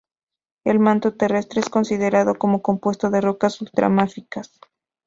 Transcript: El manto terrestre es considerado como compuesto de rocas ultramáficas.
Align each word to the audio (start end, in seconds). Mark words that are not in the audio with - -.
El 0.63 0.79
manto 0.79 1.13
terrestre 1.13 1.59
es 1.59 1.69
considerado 1.69 2.33
como 2.33 2.63
compuesto 2.63 3.11
de 3.11 3.21
rocas 3.21 3.61
ultramáficas. 3.61 4.59